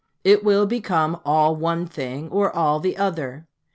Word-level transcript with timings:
It 0.23 0.43
will 0.43 0.65
become 0.65 1.19
all 1.23 1.55
one 1.55 1.85
thing 1.85 2.27
or 2.29 2.49
all 2.55 2.79
the 2.79 2.97
other. 2.97 3.45